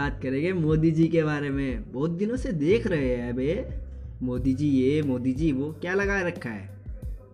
[0.00, 3.48] बात करेंगे मोदी जी के बारे में। बहुत दिनों से देख रहे हैं बे
[4.22, 6.68] मोदी जी ये, मोदी जी वो, क्या लगा रखा है?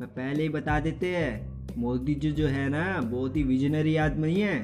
[0.00, 1.28] मैं पहले ही बता देते हैं,
[1.78, 4.56] मोदी जी जो है ना, बहुत ही विजनरी आदमी है।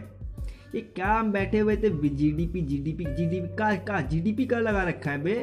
[0.74, 3.74] ये काम बैठे हुए थे G D P G D P G D P का
[3.74, 5.36] का जी डी पी का लगा रखा है बे।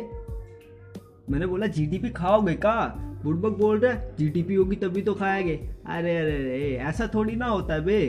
[1.29, 2.75] मैंने बोला जी डी पी खाओगे का?
[3.23, 5.55] बुड़बक बोल रहे जी डी पी होगी तभी तो खाएँगे।
[5.85, 7.99] अरे अरे अरे, ऐसा थोड़ी ना होता है बे।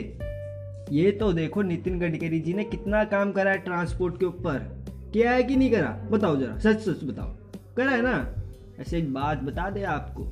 [0.91, 4.83] ये तो देखो नितिन गडकरी जी ने कितना काम करा है ट्रांसपोर्ट के ऊपर।
[5.13, 6.07] किया है कि नहीं करा?
[6.11, 7.35] बताओ जरा, सच सच बताओ।
[7.77, 8.35] करा है ना?
[8.79, 10.23] ऐसे एक बात बता दे आपको।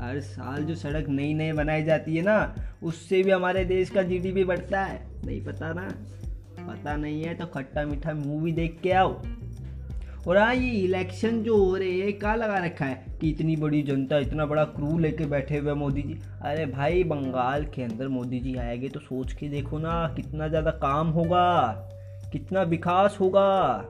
[0.00, 4.02] हर साल जो सड़क नई नई बनाई जाती है ना, उससे भी हमारे देश का
[4.02, 5.88] जीडीपी बढ़ता है। नहीं पता ना?
[6.72, 9.22] पता नहीं है तो खट्टा मीठा मूवी देख के आओ।
[10.28, 13.06] और हाँ ये इलेक्शन जो हो रहे हैं क्या लगा रखा है?
[13.20, 17.64] कि इतनी बड़ी जनता, इतना बड़ा क्रू लेके बैठे हुए मोदी जी। अरे भाई, बंगाल
[17.64, 21.72] के अंदर मोदी जी आएँगे तो सोच के देखो ना, कितना ज़्यादा काम होगा,
[22.32, 23.88] कितना विकास होगा।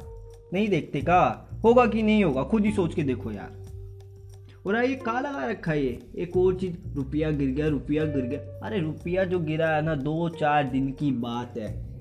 [0.53, 1.49] नहीं देखते का?
[1.65, 2.43] होगा कि नहीं होगा?
[2.43, 3.65] खुद ही सोच के देखो यार।
[4.67, 5.99] और ये कहा लगा रखा है ये?
[6.19, 9.95] एक और चीज़, रुपया गिर गया, रुपया गिर गया। अरे रुपया जो गिरा है ना,
[9.95, 11.94] दो चार दिन की बात है।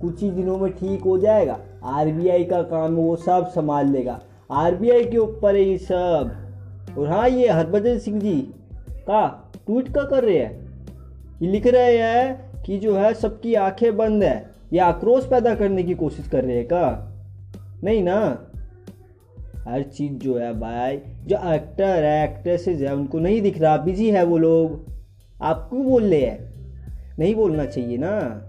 [0.00, 4.20] कुछ ही दिनों में ठीक हो जाएगा। आरबीआई का काम वो सब संभाल लेगा।
[4.52, 6.30] आरबीआई के ऊपर है ये सब।
[6.98, 8.40] और हाँ ये हरभजन सिंह जी
[8.90, 10.68] का ट्वीट का कर रहे हैं।
[11.42, 15.82] ये लिख रहे हैं कि जो है सबकी आँखें बंद है। ये आक्रोश पैदा करने
[15.82, 17.14] की कोशिश कर रहे हैं का
[17.84, 18.44] नहीं ना?
[19.68, 24.10] हर चीज़ जो है भाई, जो एक्टर है एक्ट्रेसेस है, उनको नहीं दिख रहा। बिज़ी
[24.10, 24.86] है वो लोग।
[25.42, 26.54] आप क्यों बोल रहे हैं।
[27.18, 28.44] नहीं बोलना चाहिए ना।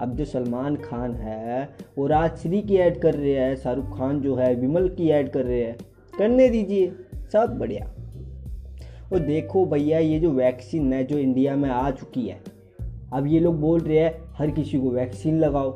[0.00, 4.34] अब जो सलमान खान है, वो राजश्री की ऐड कर रहे हैं, शाहरुख खान जो
[4.34, 5.76] है, विमल की ऐड कर रहे हैं।
[6.18, 6.92] करने दीजिए,
[7.32, 7.84] सब बढ़िया।
[9.12, 12.40] और देखो भैया, ये जो वैक्सीन है जो इंडिया में आ चुकी है,
[13.12, 15.70] अब ये लोग बोल रहे हैं, हर किसी को वैक्सीन लगाओ।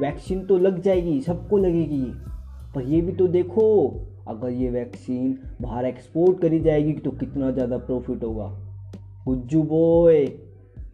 [0.00, 2.04] वैक्सीन तो लग जाएगी, सबको लगेगी।
[2.74, 3.88] पर ये भी तो देखो,
[4.28, 8.46] अगर ये वैक्सीन बाहर एक्सपोर्ट करी जाएगी तो कितना ज़्यादा प्रॉफिट होगा।
[9.24, 10.26] Gujju boy,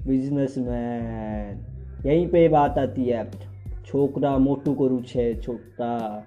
[0.07, 1.70] businessman.
[2.07, 3.31] यहीं पे बात आती है।
[3.87, 6.23] छोकरा मोटू को रुच है छोटा।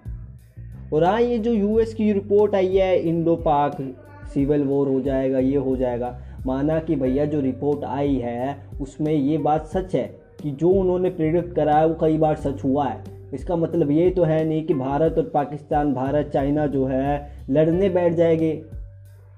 [0.94, 3.78] और हाँ ये जो यूएस की रिपोर्ट आई है इंडो पाक
[4.34, 9.14] सिविल वॉर हो जाएगा, ये हो जाएगा। माना कि भैया, जो रिपोर्ट आई है, उसमें
[9.14, 12.88] ये बात सच है कि जो उन्होंने प्रेडिक्ट करा है, वो कई बार सच हुआ
[12.88, 13.04] है।
[13.34, 17.90] इसका मतलब ये तो है नहीं कि भारत और पाकिस्तान, भारत, चाइना जो है, लड़ने
[17.90, 18.62] बैठ जाएँगे।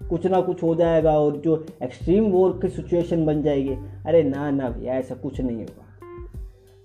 [0.09, 3.75] कुछ ना कुछ हो जाएगा और जो एक्सट्रीम वॉर की सिचुएशन बन जाएगी।
[4.05, 5.94] अरे ना ना भैया ऐसा कुछ नहीं होगा।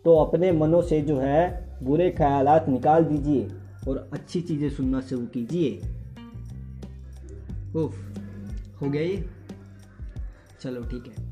[0.05, 3.49] तो अपने मनों से जो है बुरे ख्याल निकाल दीजिए
[3.89, 5.77] और अच्छी चीज़ें सुनना शुरू कीजिए।
[7.77, 7.99] उफ,
[8.83, 9.25] हो गया ये?
[10.63, 11.29] चलो ठीक है।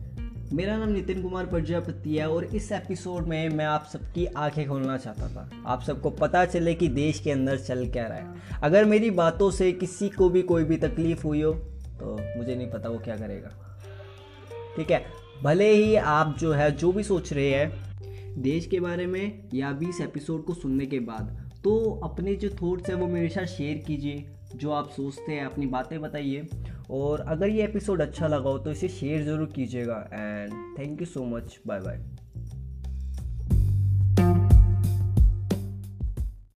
[0.53, 4.97] मेरा नाम नितिन कुमार प्रजापति है और इस एपिसोड में मैं आप सबकी आँखें खोलना
[4.97, 8.85] चाहता था। आप सबको पता चले कि देश के अंदर चल क्या रहा है। अगर
[8.85, 11.53] मेरी बातों से किसी को भी कोई भी तकलीफ़ हुई हो
[12.01, 13.51] तो मुझे नहीं पता वो क्या करेगा।
[14.77, 15.05] ठीक है,
[15.43, 17.88] भले ही आप जो है, जो भी सोच रहे हैं
[18.39, 22.49] देश के बारे में या भी इस एपिसोड को सुनने के बाद। तो अपने जो
[22.63, 24.25] थॉट्स हैं वो मेरे साथ शेयर कीजिए,
[24.57, 26.47] जो आप सोचते हैं, अपनी बातें बताइए।
[26.91, 31.07] और अगर ये एपिसोड अच्छा लगा हो तो इसे शेयर ज़रूर कीजिएगा। And thank you
[31.07, 32.05] so much bye bye